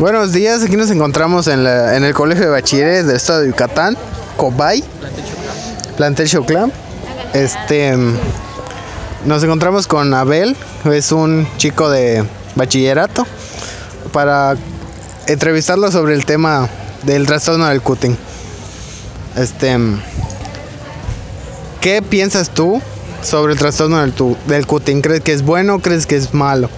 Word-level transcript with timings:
Buenos 0.00 0.32
días, 0.32 0.62
aquí 0.62 0.76
nos 0.76 0.90
encontramos 0.90 1.46
en, 1.46 1.62
la- 1.62 1.94
en 1.94 2.04
el 2.04 2.14
Colegio 2.14 2.44
de 2.44 2.50
Bachilleres 2.50 3.06
del 3.06 3.16
Estado 3.16 3.40
de 3.42 3.48
Yucatán, 3.48 3.98
Cobay, 4.38 4.82
Plantel 5.98 6.26
Choclán. 6.26 6.72
Este, 7.34 7.94
nos 9.26 9.42
encontramos 9.44 9.86
con 9.86 10.14
Abel, 10.14 10.56
es 10.90 11.12
un 11.12 11.46
chico 11.58 11.90
de 11.90 12.24
bachillerato, 12.54 13.26
para 14.10 14.56
entrevistarlo 15.26 15.92
sobre 15.92 16.14
el 16.14 16.24
tema 16.24 16.66
del 17.02 17.26
trastorno 17.26 17.66
del 17.66 17.82
cutting. 17.82 18.16
Este, 19.36 19.76
¿qué 21.82 22.00
piensas 22.00 22.48
tú 22.48 22.80
sobre 23.22 23.52
el 23.52 23.58
trastorno 23.58 24.00
del, 24.00 24.12
tu- 24.12 24.38
del 24.48 24.66
cutting? 24.66 25.02
¿Crees 25.02 25.20
que 25.20 25.34
es 25.34 25.42
bueno 25.42 25.74
o 25.74 25.78
crees 25.80 26.06
que 26.06 26.16
es 26.16 26.32
malo? 26.32 26.70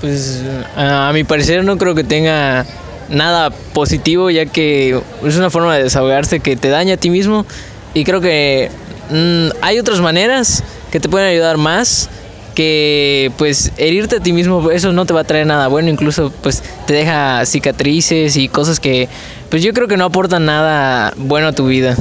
Pues 0.00 0.42
a 0.76 1.10
mi 1.12 1.24
parecer 1.24 1.64
no 1.64 1.76
creo 1.76 1.94
que 1.94 2.04
tenga 2.04 2.64
nada 3.08 3.50
positivo 3.50 4.30
ya 4.30 4.46
que 4.46 5.00
es 5.24 5.36
una 5.36 5.50
forma 5.50 5.76
de 5.76 5.84
desahogarse 5.84 6.40
que 6.40 6.56
te 6.56 6.68
daña 6.68 6.94
a 6.94 6.96
ti 6.96 7.10
mismo. 7.10 7.46
Y 7.94 8.04
creo 8.04 8.20
que 8.20 8.70
mm, 9.10 9.62
hay 9.62 9.78
otras 9.78 10.00
maneras 10.00 10.62
que 10.90 11.00
te 11.00 11.08
pueden 11.08 11.28
ayudar 11.28 11.56
más 11.56 12.08
que 12.54 13.32
pues 13.38 13.72
herirte 13.76 14.16
a 14.16 14.20
ti 14.20 14.32
mismo. 14.32 14.70
Eso 14.70 14.92
no 14.92 15.06
te 15.06 15.14
va 15.14 15.20
a 15.20 15.24
traer 15.24 15.46
nada 15.46 15.68
bueno 15.68 15.90
incluso 15.90 16.32
pues 16.42 16.62
te 16.86 16.92
deja 16.92 17.44
cicatrices 17.46 18.36
y 18.36 18.48
cosas 18.48 18.80
que 18.80 19.08
pues 19.50 19.62
yo 19.62 19.72
creo 19.72 19.88
que 19.88 19.96
no 19.96 20.04
aportan 20.04 20.44
nada 20.44 21.12
bueno 21.16 21.48
a 21.48 21.52
tu 21.52 21.66
vida. 21.66 21.96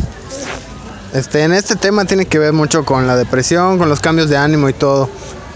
Este, 1.14 1.44
en 1.44 1.54
este 1.54 1.76
tema 1.76 2.06
tiene 2.06 2.26
que 2.26 2.38
ver 2.38 2.54
mucho 2.54 2.86
con 2.86 3.08
la 3.08 3.16
depresión, 3.16 3.78
con 3.78 3.90
los 3.90 4.02
cambios 4.02 4.30
de 4.30 4.38
ánimo 4.38 4.68
y 4.70 4.74
todo. 4.74 5.10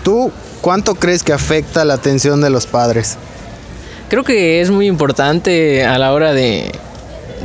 ¿Tú 0.04 0.32
cuánto 0.62 0.96
crees 0.96 1.24
que 1.24 1.34
afecta 1.34 1.84
la 1.84 1.96
atención 1.96 2.42
de 2.42 2.50
los 2.50 2.68
padres? 2.68 3.18
Creo 4.10 4.24
que 4.24 4.62
es 4.62 4.70
muy 4.70 4.88
importante 4.88 5.86
a 5.86 5.98
la 5.98 6.14
hora 6.14 6.34
de, 6.34 6.72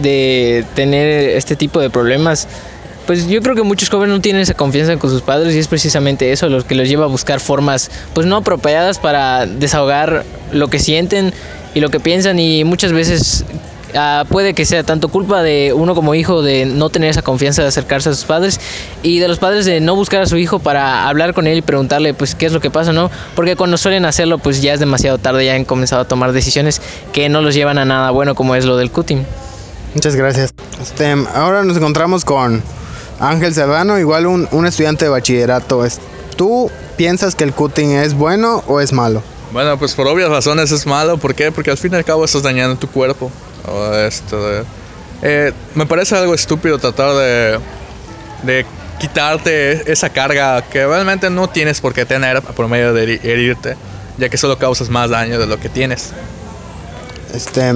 de 0.03 0.65
tener 0.75 1.31
este 1.31 1.57
tipo 1.57 1.81
de 1.81 1.91
problemas. 1.91 2.47
Pues 3.07 3.29
yo 3.29 3.41
creo 3.41 3.55
que 3.55 3.63
muchos 3.63 3.89
jóvenes 3.89 4.17
no 4.17 4.21
tienen 4.21 4.43
esa 4.43 4.55
confianza 4.55 4.97
con 4.97 5.11
sus 5.11 5.23
padres 5.23 5.55
y 5.55 5.59
es 5.59 5.69
precisamente 5.69 6.33
eso 6.33 6.49
lo 6.49 6.67
que 6.67 6.75
los 6.75 6.89
lleva 6.89 7.05
a 7.05 7.09
buscar 7.09 7.39
formas 7.39 7.89
pues 8.15 8.27
no 8.27 8.37
apropiadas 8.37 8.99
para 8.99 9.47
desahogar 9.47 10.25
lo 10.53 10.69
que 10.69 10.81
sienten 10.81 11.33
y 11.75 11.81
lo 11.81 11.91
que 11.91 12.01
piensan 12.01 12.41
y 12.41 12.65
muchas 12.65 12.93
veces 12.93 13.45
ah, 13.97 14.25
puede 14.29 14.55
que 14.55 14.65
sea 14.65 14.83
tanto 14.85 15.09
culpa 15.09 15.43
de 15.43 15.73
uno 15.75 15.95
como 15.95 16.15
hijo 16.15 16.43
de 16.43 16.67
no 16.67 16.91
tener 16.91 17.11
esa 17.11 17.23
confianza 17.23 17.63
de 17.63 17.69
acercarse 17.69 18.09
a 18.11 18.15
sus 18.15 18.25
padres 18.25 18.61
y 19.03 19.19
de 19.19 19.29
los 19.29 19.39
padres 19.39 19.65
de 19.65 19.81
no 19.81 19.95
buscar 19.97 20.23
a 20.23 20.27
su 20.27 20.37
hijo 20.37 20.59
para 20.59 21.09
hablar 21.09 21.35
con 21.35 21.47
él 21.47 21.59
y 21.59 21.63
preguntarle 21.63 22.15
pues 22.15 22.35
qué 22.35 22.47
es 22.47 22.53
lo 22.53 22.61
que 22.61 22.71
pasa, 22.71 22.93
¿no? 22.93 23.11
Porque 23.35 23.57
cuando 23.57 23.77
suelen 23.77 24.05
hacerlo 24.05 24.39
pues 24.39 24.63
ya 24.63 24.73
es 24.75 24.81
demasiado 24.81 25.19
tarde, 25.19 25.45
ya 25.45 25.55
han 25.55 25.65
comenzado 25.65 26.03
a 26.03 26.09
tomar 26.09 26.33
decisiones 26.33 26.81
que 27.13 27.29
no 27.29 27.43
los 27.43 27.55
llevan 27.55 27.79
a 27.79 27.85
nada 27.85 28.11
bueno 28.11 28.35
como 28.35 28.55
es 28.55 28.65
lo 28.65 28.77
del 28.77 28.91
cutting. 28.91 29.25
Muchas 29.95 30.15
gracias. 30.15 30.53
Este, 30.83 31.15
ahora 31.35 31.63
nos 31.65 31.77
encontramos 31.77 32.25
con 32.25 32.63
Ángel 33.19 33.55
Serrano, 33.55 33.99
igual 33.99 34.27
un, 34.27 34.47
un 34.53 34.67
estudiante 34.67 35.07
de 35.07 35.11
bachillerato. 35.11 35.85
Es- 35.87 36.01
¿Tú 36.37 36.71
piensas 36.99 37.35
que 37.35 37.45
el 37.45 37.55
cutting 37.55 37.93
es 37.93 38.13
bueno 38.13 38.63
o 38.67 38.81
es 38.83 38.93
malo? 38.93 39.23
Bueno, 39.53 39.79
pues 39.79 39.95
por 39.95 40.07
obvias 40.07 40.29
razones 40.29 40.71
es 40.71 40.85
malo. 40.87 41.17
¿Por 41.17 41.35
qué? 41.35 41.51
Porque 41.51 41.71
al 41.71 41.79
fin 41.79 41.93
y 41.95 41.97
al 41.97 42.05
cabo 42.05 42.27
estás 42.27 42.43
dañando 42.43 42.77
tu 42.77 42.89
cuerpo. 42.89 43.31
O 43.69 43.95
esto 43.95 44.49
de- 44.49 44.65
eh, 45.23 45.53
me 45.75 45.87
parece 45.87 46.15
algo 46.17 46.35
estúpido 46.35 46.79
tratar 46.79 47.15
de, 47.15 47.59
de 48.43 48.67
quitarte 48.99 49.91
esa 49.91 50.11
carga 50.11 50.63
que 50.63 50.87
realmente 50.87 51.31
no 51.31 51.49
tienes 51.49 51.81
por 51.81 51.93
qué 51.95 52.05
tener 52.07 52.43
por 52.43 52.69
medio 52.69 52.93
de 52.93 53.05
heri- 53.05 53.21
herirte, 53.25 53.77
ya 54.19 54.29
que 54.29 54.37
solo 54.37 54.59
causas 54.59 54.89
más 54.91 55.11
daño 55.11 55.39
de 55.39 55.47
lo 55.47 55.59
que 55.59 55.69
tienes. 55.69 56.13
Este, 57.35 57.73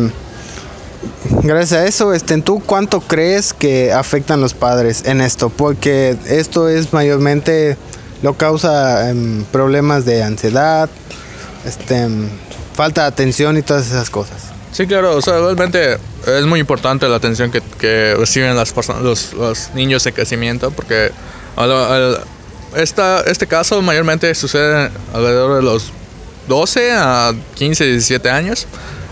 gracias 1.43 1.73
a 1.73 1.87
eso, 1.87 2.15
este, 2.15 2.41
¿tú 2.41 2.61
cuánto 2.65 3.01
crees 3.01 3.53
que 3.53 3.93
afectan 3.93 4.41
los 4.41 4.55
padres 4.55 5.05
en 5.07 5.21
esto? 5.21 5.49
Porque 5.51 6.17
esto 6.27 6.69
es 6.69 6.93
mayormente 6.93 7.77
lo 8.23 8.35
causa 8.35 9.09
em, 9.11 9.45
problemas 9.45 10.05
de 10.05 10.23
ansiedad, 10.23 10.89
este, 11.67 12.07
falta 12.75 13.03
de 13.03 13.09
atención 13.09 13.57
y 13.59 13.63
todas 13.63 13.87
esas 13.87 14.09
cosas. 14.11 14.50
Sí, 14.73 14.87
claro, 14.87 15.17
o 15.17 15.23
sea, 15.23 15.35
realmente 15.39 15.99
es 16.27 16.47
muy 16.47 16.61
importante 16.61 17.09
la 17.09 17.17
atención 17.17 17.51
que, 17.51 17.61
que 17.79 18.15
reciben 18.17 18.55
las 18.55 18.73
personas, 18.73 19.03
los, 19.03 19.33
los 19.33 19.71
niños 19.75 20.07
en 20.07 20.15
crecimiento, 20.15 20.71
porque 20.71 21.11
al- 21.57 21.73
al- 21.73 22.21
esta, 22.77 23.23
este 23.23 23.49
caso 23.49 23.83
mayormente 23.83 24.33
sucede 24.35 24.91
alrededor 25.13 25.57
de 25.57 25.63
los 25.63 25.91
12 26.47 26.93
a 26.93 27.33
15, 27.57 27.85
17 27.85 28.31
años 28.31 28.67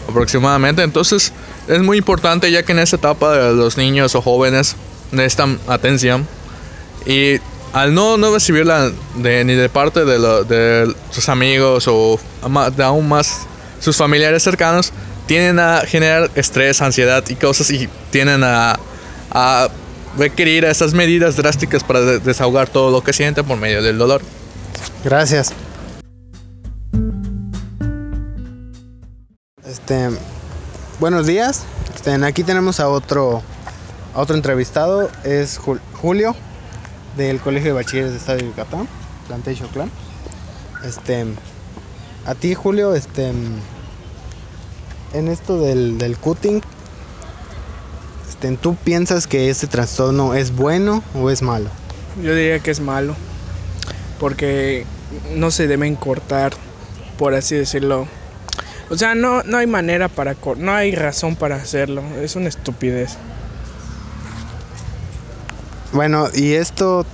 aproximadamente. 0.09 0.83
Entonces 0.83 1.33
es 1.67 1.81
muy 1.83 1.99
importante 1.99 2.51
ya 2.53 2.63
que 2.63 2.71
en 2.73 2.79
esta 2.79 2.95
etapa 2.97 3.35
los 3.51 3.77
niños 3.77 4.15
o 4.15 4.23
jóvenes 4.23 4.77
necesitan 5.11 5.59
atención 5.67 6.27
y 7.05 7.39
al 7.73 7.95
no, 7.95 8.17
no 8.17 8.33
recibirla 8.33 8.93
de, 9.17 9.45
ni 9.45 9.55
de 9.55 9.69
parte 9.69 10.05
de, 10.05 10.19
lo- 10.21 10.45
de 10.45 10.95
sus 11.11 11.29
amigos 11.29 11.87
o 11.89 12.21
de 12.77 12.85
aún 12.85 13.09
más 13.09 13.41
sus 13.81 13.97
familiares 13.97 14.43
cercanos, 14.45 14.93
tienden 15.29 15.61
a 15.61 15.83
generar 15.83 16.31
estrés, 16.35 16.81
ansiedad 16.83 17.23
y 17.29 17.37
cosas 17.37 17.71
y 17.71 17.89
tienden 18.11 18.43
a, 18.43 18.77
a 19.31 19.69
requerir 20.17 20.65
esas 20.65 20.95
medidas 20.95 21.37
drásticas 21.37 21.85
para 21.85 22.01
de- 22.01 22.19
desahogar 22.19 22.69
todo 22.69 22.91
lo 22.91 23.03
que 23.05 23.13
sienten 23.13 23.45
por 23.45 23.59
medio 23.59 23.83
del 23.83 23.99
dolor. 23.99 24.23
Gracias. 25.05 25.53
Este, 29.65 30.09
buenos 30.99 31.27
días. 31.27 31.65
Este, 31.95 32.13
aquí 32.25 32.43
tenemos 32.43 32.81
a 32.81 32.89
otro, 32.89 33.43
a 34.15 34.21
otro 34.21 34.35
entrevistado. 34.35 35.11
Es 35.25 35.61
Jul- 35.61 35.81
Julio 36.01 36.35
del 37.17 37.39
Colegio 37.41 37.69
de 37.69 37.75
Bachilleres 37.75 38.13
de 38.13 38.17
Estado 38.17 38.39
de 38.39 38.45
Yucatán, 38.47 38.89
Plantel 39.27 39.59
Choclán. 39.59 39.91
Este, 40.85 41.27
a 42.25 42.35
ti 42.35 42.55
Julio, 42.55 42.95
este, 42.95 43.33
en 45.13 45.29
esto 45.29 45.59
del, 45.61 45.99
del 45.99 46.19
cutting, 46.19 46.61
este, 48.29 48.57
¿tú 48.57 48.77
piensas 48.77 49.27
que 49.27 49.51
este 49.51 49.67
trastorno 49.67 50.35
es 50.35 50.55
bueno 50.55 51.03
o 51.15 51.31
es 51.31 51.43
malo? 51.43 51.71
Yo 52.23 52.35
diría 52.35 52.59
que 52.61 52.71
es 52.71 52.81
malo, 52.81 53.15
porque 54.21 54.85
no 55.35 55.51
se 55.51 55.67
deben 55.67 55.95
cortar, 55.97 56.53
por 57.19 57.35
así 57.35 57.55
decirlo. 57.55 58.07
O 58.91 58.97
sea, 58.97 59.15
no, 59.15 59.43
no 59.43 59.59
hay 59.59 59.67
manera 59.67 60.09
para 60.09 60.35
cor- 60.35 60.59
no 60.59 60.73
hay 60.75 60.95
razón 60.95 61.37
para 61.37 61.57
hacerlo, 61.57 62.03
es 62.23 62.37
una 62.37 62.49
estupidez. 62.49 63.17
Bueno, 65.93 66.29
y 66.35 66.53
esto, 66.55 67.07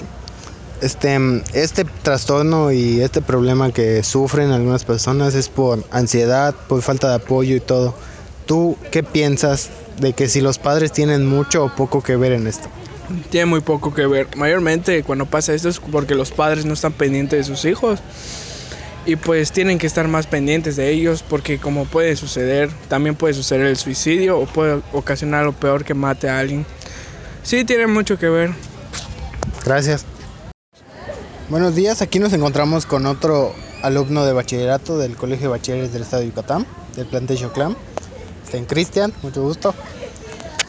este, 0.85 1.19
este 1.55 1.85
trastorno 2.03 2.71
y 2.71 3.01
este 3.01 3.23
problema 3.23 3.73
que 3.73 4.03
sufren 4.03 4.51
algunas 4.51 4.85
personas 4.85 5.35
es 5.35 5.49
por 5.49 5.83
ansiedad, 5.91 6.55
por 6.69 6.83
falta 6.83 7.09
de 7.09 7.15
apoyo 7.15 7.57
y 7.57 7.61
todo. 7.61 7.95
¿Tú 8.47 8.77
qué 8.91 9.03
piensas 9.03 9.71
de 9.99 10.13
que 10.13 10.29
si 10.29 10.43
los 10.43 10.59
padres 10.59 10.93
tienen 10.93 11.27
mucho 11.27 11.65
o 11.65 11.75
poco 11.75 12.03
que 12.03 12.17
ver 12.17 12.33
en 12.33 12.47
esto? 12.47 12.69
Tiene 13.31 13.47
muy 13.47 13.61
poco 13.61 13.95
que 13.95 14.07
ver. 14.07 14.29
Mayormente 14.37 15.03
cuando 15.03 15.25
pasa 15.25 15.55
esto 15.55 15.71
es 15.71 15.81
porque 15.81 16.15
los 16.15 16.31
padres 16.31 16.67
no 16.67 16.75
están 16.75 16.93
pendientes 16.93 17.39
de 17.39 17.55
sus 17.55 17.65
hijos. 17.65 18.01
Y 19.07 19.17
pues 19.17 19.53
tienen 19.53 19.79
que 19.79 19.87
estar 19.87 20.09
más 20.09 20.27
pendientes 20.27 20.77
de 20.77 20.91
ellos 20.91 21.23
porque 21.27 21.59
como 21.59 21.87
puede 21.87 22.17
suceder, 22.17 22.71
también 22.89 23.15
puede 23.15 23.35
suceder 23.35 23.67
el 23.67 23.77
suicidio 23.77 24.39
o 24.39 24.47
puede 24.47 24.81
ocasionar 24.93 25.45
lo 25.45 25.53
peor 25.53 25.85
que 25.85 25.95
mate 25.95 26.29
a 26.29 26.39
alguien. 26.39 26.67
Sí, 27.43 27.65
tiene 27.65 27.87
mucho 27.87 28.19
que 28.19 28.29
ver. 28.29 28.51
Gracias. 29.65 30.07
Buenos 31.51 31.75
días, 31.75 32.01
aquí 32.01 32.21
nos 32.21 32.33
encontramos 32.33 32.87
con 32.87 33.05
otro 33.05 33.55
alumno 33.83 34.25
de 34.25 34.33
bachillerato 34.33 34.97
del 34.97 35.15
Colegio 35.15 35.49
de 35.49 35.51
Bachilleres 35.51 35.93
del 35.93 36.01
Estado 36.01 36.23
de 36.23 36.29
Yucatán, 36.29 36.67
del 36.97 37.05
plantel 37.05 37.37
Choclán. 37.37 37.77
Este, 38.47 38.65
Cristian, 38.65 39.13
mucho 39.23 39.43
gusto. 39.43 39.75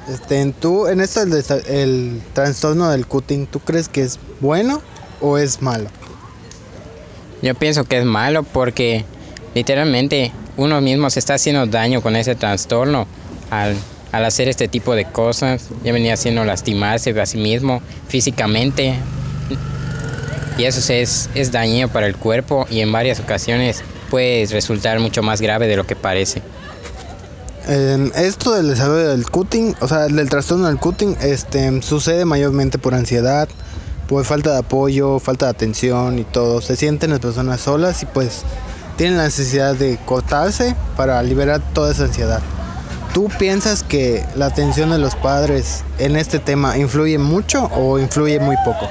Este, 0.10 0.42
en 0.42 0.52
tú, 0.52 0.88
en 0.88 1.00
esto 1.00 1.22
el, 1.22 1.34
el 1.68 2.22
trastorno 2.34 2.90
del 2.90 3.08
cutting, 3.08 3.48
¿tú 3.48 3.62
crees 3.62 3.88
que 3.88 4.02
es 4.02 4.20
bueno 4.42 4.82
o 5.22 5.38
es 5.38 5.62
malo? 5.62 5.90
Yo 7.42 7.56
pienso 7.56 7.86
que 7.86 8.00
es 8.00 8.06
malo 8.06 8.44
porque 8.44 9.06
literalmente 9.54 10.34
uno 10.58 10.82
mismo 10.82 11.10
se 11.10 11.20
está 11.20 11.36
haciendo 11.36 11.66
daño 11.68 12.02
con 12.02 12.18
ese 12.18 12.36
trastorno 12.36 13.08
al, 13.50 13.78
al 14.12 14.26
hacer 14.26 14.50
este 14.50 14.68
tipo 14.68 14.94
de 14.94 15.06
cosas. 15.06 15.70
Ya 15.86 15.94
venía 15.94 16.16
haciendo 16.16 16.44
lastimarse 16.44 17.18
a 17.18 17.26
sí 17.26 17.38
mismo 17.38 17.82
físicamente. 18.10 19.00
Y 20.58 20.64
eso 20.64 20.80
es, 20.94 21.30
es 21.36 21.52
dañino 21.52 21.90
para 21.90 22.08
el 22.08 22.16
cuerpo 22.16 22.66
y 22.70 22.80
en 22.80 22.92
varias 22.92 23.20
ocasiones 23.20 23.84
puede 24.10 24.46
resultar 24.46 25.00
mucho 25.00 25.22
más 25.22 25.42
grave 25.42 25.68
de 25.68 25.76
lo 25.76 25.86
que 25.86 25.96
parece. 25.96 26.42
Esto 28.16 28.54
del 28.54 28.70
desarrollo 28.70 29.10
del 29.10 29.30
cutting, 29.30 29.76
o 29.82 29.88
sea, 29.88 30.06
del 30.08 30.30
trastorno 30.30 30.68
del 30.68 30.78
cutting, 30.78 31.18
este, 31.22 31.82
sucede 31.82 32.24
mayormente 32.24 32.78
por 32.78 32.94
ansiedad, 32.94 33.50
por 34.08 34.24
falta 34.24 34.52
de 34.52 34.60
apoyo, 34.60 35.20
falta 35.20 35.48
de 35.48 35.52
atención 35.52 36.20
y 36.20 36.24
todo. 36.24 36.62
Se 36.62 36.76
sienten 36.76 37.10
las 37.10 37.20
personas 37.20 37.62
solas 37.62 38.04
y 38.04 38.06
pues 38.06 38.44
tienen 38.98 39.18
la 39.18 39.24
necesidad 39.24 39.76
de 39.76 39.98
cortarse 40.06 40.76
para 40.96 41.22
liberar 41.24 41.62
toda 41.74 41.92
esa 41.92 42.04
ansiedad. 42.04 42.42
¿tú 43.16 43.30
piensas 43.40 43.82
que 43.82 44.26
la 44.36 44.48
atención 44.48 44.90
de 44.90 44.98
los 44.98 45.16
padres 45.16 45.86
en 46.00 46.18
este 46.18 46.38
tema 46.38 46.78
influye 46.78 47.18
mucho 47.18 47.72
o 47.74 47.98
influye 47.98 48.42
muy 48.42 48.58
poco? 48.66 48.90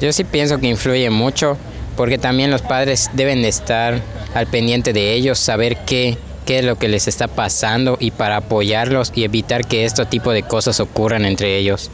Yo 0.00 0.12
sí 0.12 0.24
pienso 0.24 0.58
que 0.58 0.68
influye 0.68 1.08
mucho 1.10 1.56
porque 1.96 2.18
también 2.18 2.50
los 2.50 2.62
padres 2.62 3.10
deben 3.14 3.42
de 3.42 3.48
estar 3.48 4.02
al 4.34 4.46
pendiente 4.46 4.92
de 4.92 5.14
ellos, 5.14 5.38
saber 5.38 5.78
qué, 5.86 6.18
qué 6.44 6.58
es 6.58 6.64
lo 6.64 6.76
que 6.76 6.88
les 6.88 7.08
está 7.08 7.28
pasando 7.28 7.96
y 7.98 8.10
para 8.10 8.36
apoyarlos 8.36 9.12
y 9.14 9.24
evitar 9.24 9.66
que 9.66 9.86
este 9.86 10.04
tipo 10.04 10.32
de 10.32 10.42
cosas 10.42 10.80
ocurran 10.80 11.24
entre 11.24 11.56
ellos. 11.56 11.90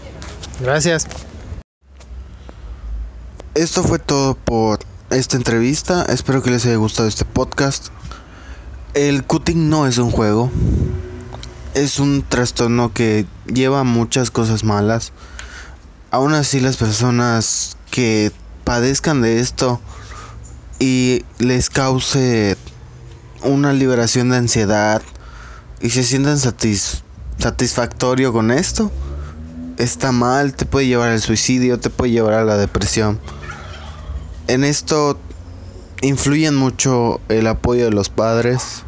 Gracias. 0.61 1.07
Esto 3.55 3.85
fue 3.85 3.99
todo 3.99 4.35
por 4.35 4.81
esta 5.11 5.37
entrevista. 5.37 6.05
Espero 6.09 6.43
que 6.43 6.51
les 6.51 6.67
haya 6.67 6.77
gustado 6.77 7.09
este 7.09 7.25
podcast. 7.25 7.89
El 8.95 9.25
cutting 9.25 9.71
no 9.71 9.87
es 9.87 9.99
un 9.99 10.11
juego. 10.11 10.51
Es 11.75 12.01
un 12.01 12.25
trastorno 12.29 12.93
que 12.93 13.27
lleva 13.47 13.85
muchas 13.85 14.31
cosas 14.31 14.65
malas. 14.65 15.13
Aún 16.11 16.35
así 16.35 16.61
las 16.61 16.77
personas 16.77 17.77
que 17.93 18.33
padezcan 18.65 19.21
de 19.21 19.39
esto 19.39 19.79
y 20.81 21.25
les 21.39 21.69
cause 21.69 22.57
una 23.45 23.73
liberación 23.73 24.31
de 24.31 24.39
ansiedad 24.39 25.03
y 25.81 25.91
se 25.91 26.03
sientan 26.03 26.39
satis 26.39 27.05
satisfactorio 27.39 28.33
con 28.33 28.51
esto, 28.51 28.91
está 29.77 30.11
mal, 30.11 30.55
te 30.55 30.65
puede 30.65 30.87
llevar 30.87 31.11
al 31.11 31.21
suicidio, 31.21 31.79
te 31.79 31.91
puede 31.91 32.13
llevar 32.13 32.35
a 32.35 32.45
la 32.45 32.57
depresión. 32.57 33.21
En 34.47 34.65
esto 34.65 35.19
influyen 36.01 36.55
mucho 36.55 37.21
el 37.29 37.47
apoyo 37.47 37.85
de 37.85 37.91
los 37.91 38.09
padres. 38.09 38.85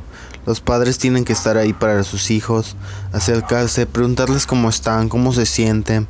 Los 0.47 0.61
padres 0.61 0.99
tienen 0.99 1.25
que 1.25 1.33
estar 1.33 1.59
ahí 1.59 1.73
para 1.73 2.05
sus 2.05 2.31
hijos, 2.31 2.77
acercarse, 3.13 3.87
preguntarles 3.87 4.47
cómo 4.47 4.69
están, 4.69 5.09
cómo 5.09 5.33
se 5.33 5.47
sienten. 5.47 6.07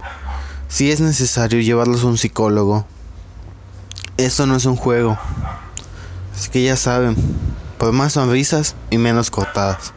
Si 0.69 0.91
es 0.91 1.01
necesario 1.01 1.61
llevarlos 1.61 2.05
a 2.05 2.09
un 2.09 2.19
psicólogo. 2.19 2.87
Esto 4.19 4.47
no 4.47 4.57
es 4.57 4.67
un 4.67 4.77
juego. 4.77 5.19
Así 6.35 6.51
que 6.51 6.63
ya 6.63 6.77
saben, 6.77 7.17
por 7.79 7.93
más 7.93 8.13
sonrisas 8.13 8.77
y 8.91 8.99
menos 8.99 9.31
cortadas. 9.31 9.94